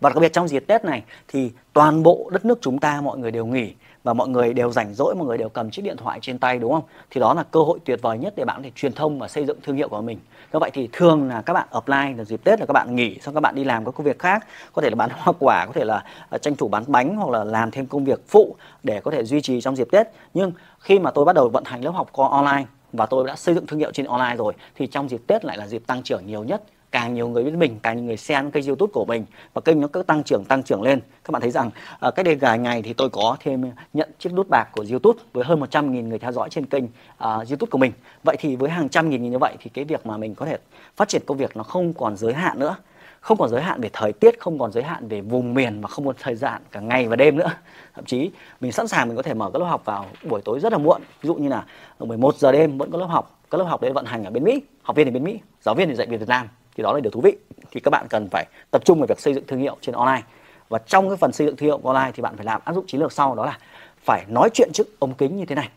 Và 0.00 0.10
đặc 0.10 0.18
biệt 0.20 0.32
trong 0.32 0.48
dịp 0.48 0.64
Tết 0.66 0.84
này 0.84 1.02
thì 1.28 1.50
toàn 1.72 2.02
bộ 2.02 2.28
đất 2.32 2.44
nước 2.44 2.58
chúng 2.62 2.78
ta 2.78 3.00
mọi 3.00 3.18
người 3.18 3.30
đều 3.30 3.46
nghỉ 3.46 3.74
và 4.04 4.12
mọi 4.12 4.28
người 4.28 4.54
đều 4.54 4.72
rảnh 4.72 4.94
rỗi, 4.94 5.14
mọi 5.14 5.26
người 5.26 5.38
đều 5.38 5.48
cầm 5.48 5.70
chiếc 5.70 5.82
điện 5.82 5.96
thoại 5.96 6.18
trên 6.22 6.38
tay 6.38 6.58
đúng 6.58 6.72
không? 6.72 6.84
Thì 7.10 7.20
đó 7.20 7.34
là 7.34 7.42
cơ 7.42 7.60
hội 7.60 7.78
tuyệt 7.84 8.02
vời 8.02 8.18
nhất 8.18 8.32
để 8.36 8.44
bạn 8.44 8.56
có 8.56 8.62
thể 8.62 8.70
truyền 8.74 8.92
thông 8.92 9.18
và 9.18 9.28
xây 9.28 9.46
dựng 9.46 9.58
thương 9.62 9.76
hiệu 9.76 9.88
của 9.88 10.00
mình. 10.00 10.18
Do 10.52 10.58
vậy 10.58 10.70
thì 10.74 10.88
thường 10.92 11.28
là 11.28 11.42
các 11.42 11.52
bạn 11.52 11.68
offline 11.70 12.16
là 12.16 12.24
dịp 12.24 12.40
Tết 12.44 12.60
là 12.60 12.66
các 12.66 12.72
bạn 12.72 12.96
nghỉ 12.96 13.18
xong 13.20 13.34
các 13.34 13.40
bạn 13.40 13.54
đi 13.54 13.64
làm 13.64 13.84
các 13.84 13.94
công 13.94 14.06
việc 14.06 14.18
khác, 14.18 14.46
có 14.72 14.82
thể 14.82 14.90
là 14.90 14.96
bán 14.96 15.10
hoa 15.12 15.34
quả, 15.38 15.66
có 15.66 15.72
thể 15.72 15.84
là 15.84 16.04
ờ, 16.30 16.38
tranh 16.38 16.56
thủ 16.56 16.68
bán 16.68 16.84
bánh 16.86 17.16
hoặc 17.16 17.30
là 17.30 17.44
làm 17.44 17.70
thêm 17.70 17.86
công 17.86 18.04
việc 18.04 18.20
phụ 18.28 18.56
để 18.82 19.00
có 19.00 19.10
thể 19.10 19.24
duy 19.24 19.40
trì 19.40 19.60
trong 19.60 19.76
dịp 19.76 19.88
Tết. 19.92 20.06
Nhưng 20.34 20.52
khi 20.78 20.98
mà 20.98 21.10
tôi 21.10 21.24
bắt 21.24 21.34
đầu 21.34 21.48
vận 21.48 21.64
hành 21.64 21.84
lớp 21.84 21.90
học 21.90 22.08
qua 22.12 22.28
online 22.28 22.64
và 22.92 23.06
tôi 23.06 23.26
đã 23.26 23.36
xây 23.36 23.54
dựng 23.54 23.66
thương 23.66 23.78
hiệu 23.78 23.92
trên 23.92 24.06
online 24.06 24.36
rồi. 24.36 24.52
Thì 24.74 24.86
trong 24.86 25.08
dịp 25.08 25.20
Tết 25.26 25.44
lại 25.44 25.58
là 25.58 25.66
dịp 25.66 25.82
tăng 25.86 26.02
trưởng 26.02 26.26
nhiều 26.26 26.44
nhất. 26.44 26.62
Càng 26.90 27.14
nhiều 27.14 27.28
người 27.28 27.44
biết 27.44 27.54
mình 27.54 27.78
càng 27.82 27.96
nhiều 27.96 28.04
người 28.04 28.16
xem 28.16 28.50
kênh 28.50 28.66
youtube 28.66 28.90
của 28.92 29.04
mình. 29.04 29.24
Và 29.54 29.60
kênh 29.60 29.80
nó 29.80 29.88
cứ 29.88 30.02
tăng 30.02 30.24
trưởng 30.24 30.44
tăng 30.44 30.62
trưởng 30.62 30.82
lên. 30.82 31.00
Các 31.24 31.30
bạn 31.32 31.42
thấy 31.42 31.50
rằng 31.50 31.70
uh, 32.06 32.14
cách 32.14 32.24
đây 32.24 32.34
vài 32.34 32.58
ngày 32.58 32.82
thì 32.82 32.92
tôi 32.92 33.10
có 33.10 33.36
thêm 33.40 33.70
nhận 33.92 34.10
chiếc 34.18 34.32
nút 34.32 34.48
bạc 34.48 34.68
của 34.72 34.84
youtube 34.90 35.22
với 35.32 35.44
hơn 35.44 35.60
100 35.60 35.92
nghìn 35.92 36.08
người 36.08 36.18
theo 36.18 36.32
dõi 36.32 36.48
trên 36.50 36.66
kênh 36.66 36.84
uh, 36.84 36.90
youtube 37.20 37.70
của 37.70 37.78
mình. 37.78 37.92
Vậy 38.24 38.36
thì 38.38 38.56
với 38.56 38.70
hàng 38.70 38.88
trăm 38.88 39.10
nghìn 39.10 39.30
như 39.30 39.38
vậy 39.38 39.56
thì 39.60 39.70
cái 39.74 39.84
việc 39.84 40.06
mà 40.06 40.16
mình 40.16 40.34
có 40.34 40.46
thể 40.46 40.58
phát 40.96 41.08
triển 41.08 41.22
công 41.26 41.36
việc 41.36 41.56
nó 41.56 41.62
không 41.62 41.92
còn 41.92 42.16
giới 42.16 42.34
hạn 42.34 42.58
nữa 42.58 42.76
không 43.20 43.38
còn 43.38 43.48
giới 43.48 43.62
hạn 43.62 43.80
về 43.80 43.90
thời 43.92 44.12
tiết, 44.12 44.40
không 44.40 44.58
còn 44.58 44.72
giới 44.72 44.82
hạn 44.82 45.08
về 45.08 45.20
vùng 45.20 45.54
miền 45.54 45.80
mà 45.80 45.88
không 45.88 46.06
còn 46.06 46.14
thời 46.18 46.34
gian 46.34 46.62
cả 46.72 46.80
ngày 46.80 47.08
và 47.08 47.16
đêm 47.16 47.36
nữa. 47.36 47.50
Thậm 47.94 48.04
chí 48.04 48.30
mình 48.60 48.72
sẵn 48.72 48.88
sàng 48.88 49.08
mình 49.08 49.16
có 49.16 49.22
thể 49.22 49.34
mở 49.34 49.50
các 49.52 49.58
lớp 49.58 49.66
học 49.66 49.84
vào 49.84 50.06
buổi 50.28 50.40
tối 50.44 50.60
rất 50.60 50.72
là 50.72 50.78
muộn. 50.78 51.02
Ví 51.22 51.26
dụ 51.26 51.34
như 51.34 51.48
là 51.48 51.64
11 51.98 52.36
giờ 52.36 52.52
đêm 52.52 52.78
vẫn 52.78 52.90
có 52.90 52.98
lớp 52.98 53.06
học, 53.06 53.40
các 53.50 53.58
lớp 53.58 53.64
học 53.64 53.80
đấy 53.80 53.92
vận 53.92 54.04
hành 54.04 54.24
ở 54.24 54.30
bên 54.30 54.44
Mỹ, 54.44 54.62
học 54.82 54.96
viên 54.96 55.06
thì 55.06 55.10
bên 55.10 55.24
Mỹ, 55.24 55.38
giáo 55.62 55.74
viên 55.74 55.88
thì 55.88 55.94
dạy 55.94 56.06
Việt 56.06 56.28
Nam. 56.28 56.48
Thì 56.76 56.82
đó 56.82 56.92
là 56.92 57.00
điều 57.00 57.10
thú 57.10 57.20
vị. 57.20 57.36
Thì 57.70 57.80
các 57.80 57.90
bạn 57.90 58.06
cần 58.10 58.28
phải 58.30 58.46
tập 58.70 58.84
trung 58.84 58.98
vào 58.98 59.06
việc 59.06 59.20
xây 59.20 59.34
dựng 59.34 59.44
thương 59.46 59.60
hiệu 59.60 59.76
trên 59.80 59.94
online. 59.94 60.22
Và 60.68 60.78
trong 60.78 61.08
cái 61.08 61.16
phần 61.16 61.32
xây 61.32 61.46
dựng 61.46 61.56
thương 61.56 61.66
hiệu 61.66 61.80
online 61.84 62.12
thì 62.14 62.22
bạn 62.22 62.36
phải 62.36 62.44
làm 62.44 62.60
áp 62.64 62.74
dụng 62.74 62.86
chiến 62.86 63.00
lược 63.00 63.12
sau, 63.12 63.34
đó 63.34 63.46
là 63.46 63.58
phải 64.04 64.24
nói 64.28 64.50
chuyện 64.54 64.70
trước 64.72 64.86
ống 64.98 65.14
kính 65.14 65.36
như 65.36 65.44
thế 65.44 65.54
này. 65.54 65.68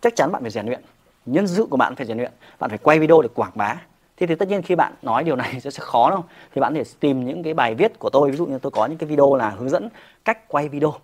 Chắc 0.00 0.16
chắn 0.16 0.32
bạn 0.32 0.42
phải 0.42 0.50
rèn 0.50 0.66
luyện, 0.66 0.80
nhân 1.26 1.46
sự 1.46 1.66
của 1.70 1.76
bạn 1.76 1.96
phải 1.96 2.06
rèn 2.06 2.16
luyện, 2.16 2.32
bạn 2.58 2.70
phải 2.70 2.78
quay 2.78 2.98
video 2.98 3.22
để 3.22 3.28
quảng 3.34 3.52
bá 3.54 3.76
thế 4.16 4.26
thì 4.26 4.34
tất 4.34 4.48
nhiên 4.48 4.62
khi 4.62 4.74
bạn 4.74 4.92
nói 5.02 5.24
điều 5.24 5.36
này 5.36 5.60
sẽ 5.60 5.70
khó 5.70 6.10
đâu 6.10 6.24
thì 6.54 6.60
bạn 6.60 6.74
thể 6.74 6.82
tìm 7.00 7.24
những 7.24 7.42
cái 7.42 7.54
bài 7.54 7.74
viết 7.74 7.98
của 7.98 8.10
tôi 8.10 8.30
ví 8.30 8.36
dụ 8.36 8.46
như 8.46 8.58
tôi 8.58 8.70
có 8.70 8.86
những 8.86 8.98
cái 8.98 9.08
video 9.08 9.34
là 9.34 9.50
hướng 9.50 9.68
dẫn 9.68 9.88
cách 10.24 10.48
quay 10.48 10.68
video 10.68 10.94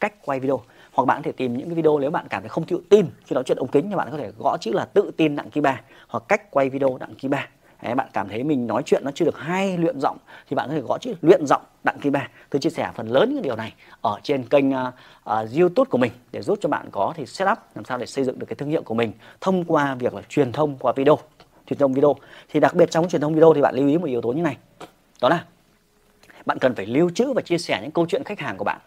cách 0.00 0.14
quay 0.24 0.40
video. 0.40 0.60
Hoặc 0.92 1.04
bạn 1.04 1.22
có 1.22 1.26
thể 1.26 1.32
tìm 1.32 1.56
những 1.56 1.68
cái 1.68 1.74
video 1.74 1.98
nếu 1.98 2.10
bạn 2.10 2.26
cảm 2.30 2.42
thấy 2.42 2.48
không 2.48 2.64
tự 2.64 2.80
tin 2.88 3.06
khi 3.24 3.34
nói 3.34 3.44
chuyện 3.46 3.58
ống 3.58 3.68
kính 3.68 3.90
thì 3.90 3.96
bạn 3.96 4.08
có 4.10 4.18
thể 4.18 4.30
gõ 4.38 4.56
chữ 4.60 4.72
là 4.72 4.84
tự 4.84 5.10
tin 5.16 5.36
đặng 5.36 5.50
ký 5.50 5.60
ba 5.60 5.80
hoặc 6.08 6.24
cách 6.28 6.50
quay 6.50 6.70
video 6.70 6.98
đặng 7.00 7.14
ký 7.14 7.28
ba. 7.28 7.48
Đấy, 7.82 7.94
bạn 7.94 8.08
cảm 8.12 8.28
thấy 8.28 8.44
mình 8.44 8.66
nói 8.66 8.82
chuyện 8.86 9.04
nó 9.04 9.10
chưa 9.14 9.24
được 9.24 9.38
hay 9.38 9.78
luyện 9.78 10.00
giọng 10.00 10.16
thì 10.48 10.56
bạn 10.56 10.68
có 10.68 10.74
thể 10.74 10.80
gõ 10.80 10.98
chữ 10.98 11.14
luyện 11.22 11.46
giọng 11.46 11.62
đặng 11.84 11.98
kim 11.98 12.12
ba. 12.12 12.28
Tôi 12.50 12.60
chia 12.60 12.70
sẻ 12.70 12.90
phần 12.94 13.06
lớn 13.06 13.34
những 13.34 13.42
điều 13.42 13.56
này 13.56 13.74
ở 14.00 14.20
trên 14.22 14.44
kênh 14.48 14.70
uh, 14.70 14.74
uh, 15.30 15.58
youtube 15.58 15.88
của 15.90 15.98
mình 15.98 16.12
để 16.32 16.42
giúp 16.42 16.58
cho 16.62 16.68
bạn 16.68 16.88
có 16.92 17.12
thì 17.16 17.26
setup 17.26 17.58
làm 17.74 17.84
sao 17.84 17.98
để 17.98 18.06
xây 18.06 18.24
dựng 18.24 18.38
được 18.38 18.46
cái 18.48 18.56
thương 18.56 18.68
hiệu 18.68 18.82
của 18.82 18.94
mình 18.94 19.12
thông 19.40 19.64
qua 19.64 19.94
việc 19.94 20.14
là 20.14 20.22
truyền 20.28 20.52
thông 20.52 20.76
qua 20.78 20.92
video 20.96 21.18
truyền 21.66 21.78
thông 21.78 21.92
video. 21.92 22.16
Thì 22.48 22.60
đặc 22.60 22.74
biệt 22.74 22.90
trong 22.90 23.08
truyền 23.08 23.22
thông 23.22 23.34
video 23.34 23.54
thì 23.54 23.60
bạn 23.60 23.74
lưu 23.74 23.88
ý 23.88 23.98
một 23.98 24.06
yếu 24.06 24.20
tố 24.20 24.32
như 24.32 24.42
này. 24.42 24.56
Đó 25.20 25.28
là 25.28 25.44
bạn 26.46 26.58
cần 26.58 26.74
phải 26.74 26.86
lưu 26.86 27.10
trữ 27.10 27.32
và 27.32 27.42
chia 27.42 27.58
sẻ 27.58 27.78
những 27.82 27.90
câu 27.90 28.06
chuyện 28.08 28.24
khách 28.24 28.40
hàng 28.40 28.56
của 28.56 28.64
bạn. 28.64 28.78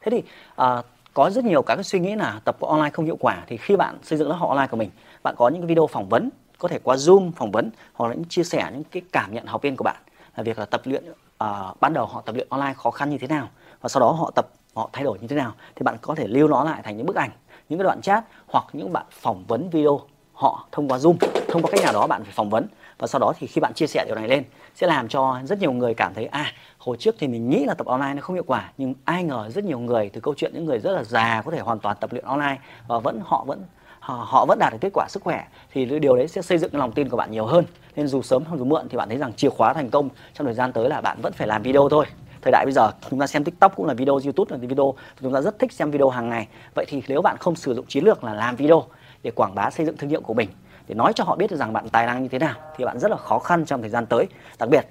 Thế 0.00 0.10
thì 0.10 0.22
uh, 0.62 0.84
có 1.16 1.30
rất 1.30 1.44
nhiều 1.44 1.62
các 1.62 1.74
cái 1.74 1.84
suy 1.84 2.00
nghĩ 2.00 2.14
là 2.14 2.40
tập 2.44 2.56
online 2.60 2.90
không 2.90 3.04
hiệu 3.04 3.16
quả 3.20 3.44
thì 3.46 3.56
khi 3.56 3.76
bạn 3.76 3.98
xây 4.02 4.18
dựng 4.18 4.28
lớp 4.28 4.34
học 4.34 4.48
online 4.48 4.66
của 4.66 4.76
mình 4.76 4.90
bạn 5.22 5.34
có 5.38 5.48
những 5.48 5.60
cái 5.62 5.66
video 5.66 5.86
phỏng 5.86 6.08
vấn 6.08 6.30
có 6.58 6.68
thể 6.68 6.78
qua 6.82 6.96
zoom 6.96 7.32
phỏng 7.32 7.50
vấn 7.50 7.70
hoặc 7.92 8.08
là 8.08 8.14
những 8.14 8.24
chia 8.24 8.44
sẻ 8.44 8.70
những 8.72 8.84
cái 8.84 9.02
cảm 9.12 9.34
nhận 9.34 9.46
học 9.46 9.62
viên 9.62 9.76
của 9.76 9.84
bạn 9.84 9.96
là 10.36 10.42
việc 10.42 10.58
là 10.58 10.64
tập 10.64 10.82
luyện 10.84 11.04
uh, 11.10 11.80
ban 11.80 11.92
đầu 11.92 12.06
họ 12.06 12.20
tập 12.20 12.34
luyện 12.34 12.46
online 12.50 12.74
khó 12.74 12.90
khăn 12.90 13.10
như 13.10 13.18
thế 13.18 13.26
nào 13.26 13.48
và 13.80 13.88
sau 13.88 14.00
đó 14.00 14.10
họ 14.10 14.30
tập 14.34 14.48
họ 14.74 14.90
thay 14.92 15.04
đổi 15.04 15.18
như 15.20 15.28
thế 15.28 15.36
nào 15.36 15.52
thì 15.74 15.82
bạn 15.82 15.96
có 16.02 16.14
thể 16.14 16.26
lưu 16.26 16.48
nó 16.48 16.64
lại 16.64 16.80
thành 16.84 16.96
những 16.96 17.06
bức 17.06 17.16
ảnh 17.16 17.30
những 17.68 17.78
cái 17.78 17.84
đoạn 17.84 18.00
chat 18.00 18.24
hoặc 18.46 18.64
những 18.72 18.92
bạn 18.92 19.06
phỏng 19.10 19.44
vấn 19.48 19.70
video 19.70 20.00
họ 20.36 20.66
thông 20.72 20.88
qua 20.88 20.98
zoom, 20.98 21.16
thông 21.48 21.62
qua 21.62 21.70
cách 21.72 21.80
nào 21.84 21.92
đó 21.92 22.06
bạn 22.06 22.24
phải 22.24 22.32
phỏng 22.32 22.50
vấn. 22.50 22.66
Và 22.98 23.06
sau 23.06 23.18
đó 23.18 23.32
thì 23.38 23.46
khi 23.46 23.60
bạn 23.60 23.74
chia 23.74 23.86
sẻ 23.86 24.04
điều 24.06 24.14
này 24.14 24.28
lên, 24.28 24.44
sẽ 24.74 24.86
làm 24.86 25.08
cho 25.08 25.38
rất 25.44 25.58
nhiều 25.60 25.72
người 25.72 25.94
cảm 25.94 26.14
thấy 26.14 26.26
à 26.26 26.52
hồi 26.78 26.96
trước 26.96 27.14
thì 27.18 27.28
mình 27.28 27.50
nghĩ 27.50 27.64
là 27.64 27.74
tập 27.74 27.86
online 27.86 28.14
nó 28.14 28.22
không 28.22 28.34
hiệu 28.34 28.44
quả, 28.46 28.70
nhưng 28.78 28.94
ai 29.04 29.24
ngờ 29.24 29.48
rất 29.50 29.64
nhiều 29.64 29.78
người, 29.78 30.10
từ 30.12 30.20
câu 30.20 30.34
chuyện 30.36 30.50
những 30.54 30.64
người 30.64 30.78
rất 30.78 30.92
là 30.92 31.04
già 31.04 31.42
có 31.44 31.50
thể 31.50 31.58
hoàn 31.58 31.78
toàn 31.78 31.96
tập 32.00 32.12
luyện 32.12 32.24
online 32.24 32.58
và 32.88 32.98
vẫn 32.98 33.20
họ 33.24 33.44
vẫn 33.46 33.64
họ 34.00 34.46
vẫn 34.48 34.58
đạt 34.58 34.72
được 34.72 34.78
kết 34.80 34.90
quả 34.94 35.06
sức 35.08 35.22
khỏe, 35.22 35.44
thì 35.72 35.98
điều 35.98 36.16
đấy 36.16 36.28
sẽ 36.28 36.42
xây 36.42 36.58
dựng 36.58 36.74
lòng 36.74 36.92
tin 36.92 37.08
của 37.08 37.16
bạn 37.16 37.30
nhiều 37.30 37.46
hơn. 37.46 37.64
Nên 37.96 38.06
dù 38.06 38.22
sớm 38.22 38.44
hay 38.48 38.58
dù 38.58 38.64
muộn 38.64 38.88
thì 38.88 38.96
bạn 38.96 39.08
thấy 39.08 39.18
rằng 39.18 39.32
chìa 39.32 39.50
khóa 39.50 39.72
thành 39.72 39.90
công 39.90 40.08
trong 40.34 40.44
thời 40.44 40.54
gian 40.54 40.72
tới 40.72 40.88
là 40.88 41.00
bạn 41.00 41.18
vẫn 41.22 41.32
phải 41.32 41.46
làm 41.46 41.62
video 41.62 41.88
thôi. 41.88 42.06
Thời 42.42 42.52
đại 42.52 42.64
bây 42.64 42.72
giờ, 42.72 42.90
chúng 43.10 43.20
ta 43.20 43.26
xem 43.26 43.44
tiktok 43.44 43.76
cũng 43.76 43.86
là 43.86 43.94
video, 43.94 44.20
youtube 44.24 44.50
là 44.50 44.56
video, 44.56 44.94
chúng 45.22 45.32
ta 45.32 45.40
rất 45.40 45.58
thích 45.58 45.72
xem 45.72 45.90
video 45.90 46.08
hàng 46.08 46.28
ngày. 46.28 46.48
Vậy 46.74 46.84
thì 46.88 47.02
nếu 47.08 47.22
bạn 47.22 47.36
không 47.36 47.56
sử 47.56 47.74
dụng 47.74 47.86
chiến 47.86 48.04
lược 48.04 48.24
là 48.24 48.34
làm 48.34 48.56
video 48.56 48.82
để 49.26 49.32
quảng 49.34 49.54
bá 49.54 49.70
xây 49.70 49.86
dựng 49.86 49.96
thương 49.96 50.10
hiệu 50.10 50.20
của 50.20 50.34
mình, 50.34 50.48
để 50.88 50.94
nói 50.94 51.12
cho 51.12 51.24
họ 51.24 51.36
biết 51.36 51.50
được 51.50 51.56
rằng 51.56 51.72
bạn 51.72 51.88
tài 51.88 52.06
năng 52.06 52.22
như 52.22 52.28
thế 52.28 52.38
nào 52.38 52.54
thì 52.76 52.84
bạn 52.84 52.98
rất 52.98 53.10
là 53.10 53.16
khó 53.16 53.38
khăn 53.38 53.64
trong 53.64 53.80
thời 53.80 53.90
gian 53.90 54.06
tới. 54.06 54.26
Đặc 54.58 54.68
biệt 54.68 54.86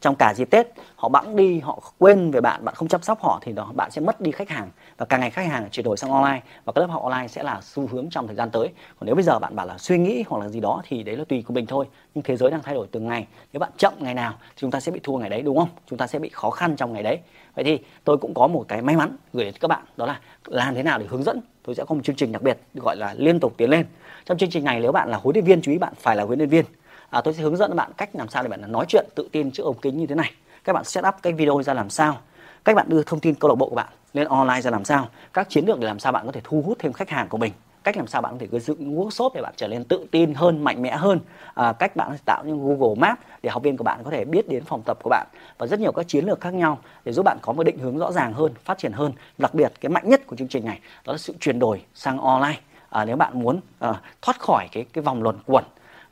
trong 0.00 0.14
cả 0.14 0.34
dịp 0.34 0.50
Tết, 0.50 0.66
họ 0.96 1.08
bẵng 1.08 1.36
đi, 1.36 1.60
họ 1.60 1.82
quên 1.98 2.30
về 2.30 2.40
bạn 2.40 2.64
bạn 2.64 2.74
không 2.74 2.88
chăm 2.88 3.02
sóc 3.02 3.20
họ 3.22 3.38
thì 3.42 3.52
đó, 3.52 3.72
bạn 3.74 3.90
sẽ 3.90 4.00
mất 4.00 4.20
đi 4.20 4.30
khách 4.30 4.48
hàng. 4.48 4.70
Và 4.96 5.06
càng 5.06 5.20
ngày 5.20 5.30
khách 5.30 5.46
hàng 5.46 5.68
chuyển 5.70 5.84
đổi 5.84 5.96
sang 5.96 6.10
online 6.10 6.42
và 6.64 6.72
các 6.72 6.80
lớp 6.80 6.86
học 6.86 7.02
online 7.02 7.28
sẽ 7.28 7.42
là 7.42 7.60
xu 7.62 7.86
hướng 7.86 8.10
trong 8.10 8.26
thời 8.26 8.36
gian 8.36 8.50
tới. 8.50 8.68
Còn 8.98 9.06
nếu 9.06 9.14
bây 9.14 9.24
giờ 9.24 9.38
bạn 9.38 9.56
bảo 9.56 9.66
là 9.66 9.78
suy 9.78 9.98
nghĩ 9.98 10.24
hoặc 10.28 10.38
là 10.38 10.48
gì 10.48 10.60
đó 10.60 10.82
thì 10.88 11.02
đấy 11.02 11.16
là 11.16 11.24
tùy 11.28 11.42
của 11.46 11.54
mình 11.54 11.66
thôi. 11.66 11.86
Nhưng 12.14 12.24
thế 12.24 12.36
giới 12.36 12.50
đang 12.50 12.62
thay 12.62 12.74
đổi 12.74 12.86
từng 12.92 13.06
ngày. 13.06 13.26
Nếu 13.52 13.60
bạn 13.60 13.70
chậm 13.76 13.92
ngày 13.98 14.14
nào 14.14 14.34
thì 14.40 14.54
chúng 14.56 14.70
ta 14.70 14.80
sẽ 14.80 14.92
bị 14.92 15.00
thua 15.02 15.18
ngày 15.18 15.30
đấy, 15.30 15.42
đúng 15.42 15.58
không? 15.58 15.68
Chúng 15.86 15.98
ta 15.98 16.06
sẽ 16.06 16.18
bị 16.18 16.28
khó 16.28 16.50
khăn 16.50 16.76
trong 16.76 16.92
ngày 16.92 17.02
đấy. 17.02 17.18
Vậy 17.54 17.64
thì 17.64 17.78
tôi 18.04 18.16
cũng 18.16 18.34
có 18.34 18.46
một 18.46 18.64
cái 18.68 18.82
may 18.82 18.96
mắn 18.96 19.16
gửi 19.32 19.44
đến 19.44 19.54
các 19.60 19.68
bạn, 19.68 19.82
đó 19.96 20.06
là 20.06 20.20
làm 20.46 20.74
thế 20.74 20.82
nào 20.82 20.98
để 20.98 21.06
hướng 21.08 21.22
dẫn. 21.22 21.40
Tôi 21.62 21.74
sẽ 21.74 21.84
có 21.88 21.94
một 21.94 22.00
chương 22.04 22.16
trình 22.16 22.32
đặc 22.32 22.42
biệt 22.42 22.58
gọi 22.74 22.96
là 22.96 23.14
liên 23.18 23.40
tục 23.40 23.54
tiến 23.56 23.70
lên. 23.70 23.86
Trong 24.24 24.38
chương 24.38 24.50
trình 24.50 24.64
này, 24.64 24.80
nếu 24.80 24.92
bạn 24.92 25.08
là 25.08 25.16
huấn 25.16 25.34
luyện 25.34 25.44
viên, 25.44 25.62
chú 25.62 25.72
ý 25.72 25.78
bạn 25.78 25.92
phải 25.96 26.16
là 26.16 26.24
huấn 26.24 26.38
luyện 26.38 26.48
viên 26.48 26.64
à, 27.10 27.20
tôi 27.20 27.34
sẽ 27.34 27.42
hướng 27.42 27.56
dẫn 27.56 27.70
các 27.70 27.74
bạn 27.76 27.90
cách 27.96 28.10
làm 28.12 28.28
sao 28.28 28.42
để 28.42 28.48
bạn 28.48 28.72
nói 28.72 28.84
chuyện 28.88 29.06
tự 29.14 29.28
tin 29.32 29.50
trước 29.50 29.62
ống 29.62 29.78
kính 29.78 29.98
như 29.98 30.06
thế 30.06 30.14
này. 30.14 30.32
Các 30.64 30.72
bạn 30.72 30.84
set 30.84 31.04
up 31.08 31.14
cái 31.22 31.32
video 31.32 31.62
ra 31.62 31.74
làm 31.74 31.90
sao. 31.90 32.18
Cách 32.64 32.76
bạn 32.76 32.88
đưa 32.88 33.02
thông 33.02 33.20
tin 33.20 33.34
câu 33.34 33.48
lạc 33.48 33.54
bộ 33.54 33.68
của 33.68 33.74
bạn 33.74 33.88
lên 34.14 34.28
online 34.28 34.60
ra 34.60 34.70
làm 34.70 34.84
sao. 34.84 35.08
Các 35.32 35.48
chiến 35.48 35.66
lược 35.66 35.80
để 35.80 35.86
làm 35.86 35.98
sao 35.98 36.12
bạn 36.12 36.26
có 36.26 36.32
thể 36.32 36.40
thu 36.44 36.62
hút 36.66 36.78
thêm 36.80 36.92
khách 36.92 37.10
hàng 37.10 37.28
của 37.28 37.38
mình. 37.38 37.52
Cách 37.84 37.96
làm 37.96 38.06
sao 38.06 38.22
bạn 38.22 38.32
có 38.32 38.38
thể 38.40 38.46
xây 38.50 38.60
dựng 38.60 38.98
workshop 38.98 39.30
để 39.34 39.42
bạn 39.42 39.52
trở 39.56 39.68
nên 39.68 39.84
tự 39.84 40.06
tin 40.10 40.34
hơn 40.34 40.64
mạnh 40.64 40.82
mẽ 40.82 40.96
hơn. 40.96 41.20
À, 41.54 41.72
cách 41.72 41.96
bạn 41.96 42.16
tạo 42.24 42.44
những 42.44 42.68
Google 42.68 42.94
Map 42.98 43.18
để 43.42 43.50
học 43.50 43.62
viên 43.62 43.76
của 43.76 43.84
bạn 43.84 44.00
có 44.04 44.10
thể 44.10 44.24
biết 44.24 44.48
đến 44.48 44.64
phòng 44.64 44.82
tập 44.82 44.98
của 45.02 45.10
bạn. 45.10 45.26
Và 45.58 45.66
rất 45.66 45.80
nhiều 45.80 45.92
các 45.92 46.08
chiến 46.08 46.24
lược 46.24 46.40
khác 46.40 46.54
nhau 46.54 46.78
để 47.04 47.12
giúp 47.12 47.22
bạn 47.22 47.38
có 47.42 47.52
một 47.52 47.62
định 47.62 47.78
hướng 47.78 47.98
rõ 47.98 48.12
ràng 48.12 48.32
hơn 48.32 48.52
phát 48.64 48.78
triển 48.78 48.92
hơn. 48.92 49.12
Đặc 49.38 49.54
biệt 49.54 49.72
cái 49.80 49.90
mạnh 49.90 50.08
nhất 50.08 50.26
của 50.26 50.36
chương 50.36 50.48
trình 50.48 50.64
này 50.64 50.80
đó 51.04 51.12
là 51.12 51.18
sự 51.18 51.34
chuyển 51.40 51.58
đổi 51.58 51.82
sang 51.94 52.18
online. 52.18 52.60
À, 52.90 53.04
nếu 53.04 53.16
bạn 53.16 53.40
muốn 53.40 53.60
à, 53.78 54.00
thoát 54.22 54.40
khỏi 54.40 54.68
cái 54.72 54.84
cái 54.92 55.02
vòng 55.02 55.22
luẩn 55.22 55.36
quẩn 55.46 55.64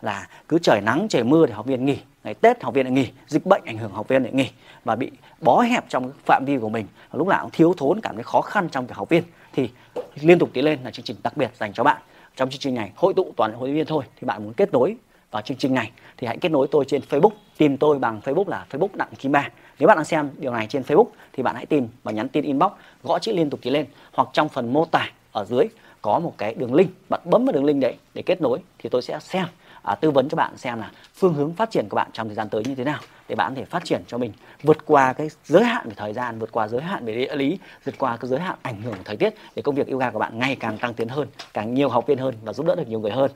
là 0.05 0.29
cứ 0.49 0.59
trời 0.59 0.81
nắng, 0.81 1.07
trời 1.11 1.25
mưa 1.25 1.47
thì 1.47 1.53
học 1.53 1.67
viên 1.67 1.85
nghỉ, 1.85 1.99
ngày 2.25 2.35
tết 2.35 2.63
học 2.63 2.75
viên 2.75 2.87
lại 2.87 2.93
nghỉ, 2.93 3.09
dịch 3.27 3.47
bệnh 3.47 3.63
ảnh 3.65 3.79
hưởng 3.79 3.93
học 3.93 4.09
viên 4.09 4.23
lại 4.23 4.33
nghỉ 4.33 4.51
và 4.85 4.97
bị 4.97 5.11
bó 5.41 5.61
hẹp 5.61 5.85
trong 5.89 6.13
phạm 6.27 6.45
vi 6.47 6.59
của 6.59 6.69
mình. 6.69 6.87
Lúc 7.13 7.29
nào 7.29 7.43
cũng 7.43 7.51
thiếu 7.51 7.75
thốn 7.77 8.01
cảm 8.01 8.15
thấy 8.15 8.25
khó 8.25 8.41
khăn 8.41 8.69
trong 8.69 8.87
việc 8.87 8.97
học 8.97 9.09
viên. 9.09 9.23
Thì 9.53 9.71
liên 10.15 10.39
tục 10.39 10.51
tiến 10.53 10.65
lên 10.65 10.79
là 10.85 10.91
chương 10.91 11.05
trình 11.05 11.17
đặc 11.23 11.37
biệt 11.37 11.51
dành 11.55 11.73
cho 11.73 11.85
bạn. 11.85 12.03
Trong 12.37 12.51
chương 12.51 12.61
trình 12.61 12.75
này, 12.75 12.93
hội 12.97 13.15
tụ 13.15 13.33
toàn 13.37 13.53
hội 13.53 13.73
viên 13.73 13.87
thôi 13.87 14.05
thì 14.21 14.27
bạn 14.27 14.45
muốn 14.45 14.53
kết 14.53 14.73
nối 14.73 14.97
vào 15.31 15.43
chương 15.43 15.57
trình 15.57 15.75
này 15.75 15.91
thì 16.17 16.27
hãy 16.27 16.39
kết 16.41 16.49
nối 16.49 16.69
tôi 16.71 16.85
trên 16.85 17.03
Facebook, 17.11 17.31
tìm 17.59 17.77
tôi 17.77 17.99
bằng 17.99 18.21
Facebook 18.25 18.49
là 18.49 18.67
Facebook 18.71 18.89
đặng 18.95 19.15
kim 19.19 19.33
ba. 19.33 19.49
Nếu 19.79 19.87
bạn 19.87 19.97
đang 19.97 20.05
xem 20.05 20.31
điều 20.39 20.53
này 20.53 20.67
trên 20.67 20.83
Facebook 20.83 21.07
thì 21.33 21.43
bạn 21.43 21.55
hãy 21.55 21.67
tìm 21.67 21.89
và 22.03 22.13
nhắn 22.13 22.29
tin 22.29 22.45
inbox, 22.45 22.73
gõ 23.03 23.19
chữ 23.19 23.33
liên 23.33 23.51
tục 23.51 23.61
tiến 23.63 23.73
lên 23.73 23.87
hoặc 24.13 24.29
trong 24.33 24.49
phần 24.49 24.73
mô 24.73 24.85
tả 24.85 25.09
ở 25.33 25.45
dưới 25.45 25.65
có 26.03 26.19
một 26.19 26.35
cái 26.39 26.55
đường 26.55 26.75
link. 26.75 26.91
Bạn 27.09 27.21
bấm 27.25 27.45
vào 27.45 27.53
đường 27.53 27.65
link 27.65 27.81
đấy 27.81 27.95
để 28.15 28.23
kết 28.23 28.41
nối 28.41 28.59
thì 28.79 28.89
tôi 28.89 29.03
sẽ 29.03 29.19
xem 29.21 29.47
à, 29.85 29.95
tư 29.95 30.11
vấn 30.11 30.29
cho 30.29 30.37
bạn 30.37 30.57
xem 30.57 30.79
là 30.79 30.91
phương 31.15 31.35
hướng 31.35 31.53
phát 31.53 31.71
triển 31.71 31.89
của 31.89 31.97
bạn 31.97 32.11
trong 32.13 32.29
thời 32.29 32.35
gian 32.35 32.49
tới 32.49 32.63
như 32.65 32.75
thế 32.75 32.85
nào 32.85 33.01
để 33.29 33.35
bạn 33.35 33.55
có 33.55 33.61
thể 33.61 33.65
phát 33.65 33.85
triển 33.85 34.03
cho 34.07 34.19
mình 34.19 34.33
vượt 34.63 34.79
qua 34.87 35.13
cái 35.13 35.31
giới 35.45 35.65
hạn 35.65 35.89
về 35.89 35.95
thời 35.97 36.13
gian 36.13 36.39
vượt 36.39 36.53
qua 36.53 36.69
giới 36.69 36.81
hạn 36.81 37.05
về 37.05 37.15
địa 37.15 37.37
lý 37.37 37.59
vượt 37.85 37.95
qua 37.99 38.17
cái 38.17 38.29
giới 38.29 38.41
hạn 38.41 38.59
ảnh 38.63 38.83
hưởng 38.83 38.95
của 38.95 39.03
thời 39.05 39.17
tiết 39.17 39.35
để 39.55 39.63
công 39.63 39.75
việc 39.75 39.89
yoga 39.89 40.11
của 40.11 40.19
bạn 40.19 40.39
ngày 40.39 40.57
càng 40.61 40.79
tăng 40.79 40.95
tiến 40.95 41.09
hơn 41.09 41.29
càng 41.55 41.75
nhiều 41.75 41.89
học 41.89 42.07
viên 42.07 42.19
hơn 42.19 42.35
và 42.43 42.53
giúp 42.53 42.67
đỡ 42.67 42.75
được 42.75 42.89
nhiều 42.89 43.01
người 43.01 43.13
hơn. 43.13 43.31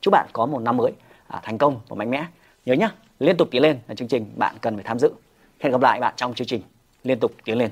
Chúc 0.00 0.12
bạn 0.12 0.28
có 0.32 0.46
một 0.46 0.58
năm 0.58 0.76
mới 0.76 0.92
à, 1.26 1.40
thành 1.42 1.58
công 1.58 1.80
và 1.88 1.96
mạnh 1.96 2.10
mẽ. 2.10 2.26
Nhớ 2.66 2.74
nhá 2.74 2.90
liên 3.18 3.36
tục 3.36 3.48
tiến 3.50 3.62
lên 3.62 3.78
là 3.88 3.94
chương 3.94 4.08
trình 4.08 4.32
bạn 4.36 4.54
cần 4.60 4.74
phải 4.74 4.84
tham 4.84 4.98
dự. 4.98 5.12
Hẹn 5.60 5.72
gặp 5.72 5.80
lại 5.80 6.00
bạn 6.00 6.14
trong 6.16 6.34
chương 6.34 6.46
trình 6.46 6.62
liên 7.04 7.18
tục 7.18 7.32
tiến 7.44 7.58
lên. 7.58 7.70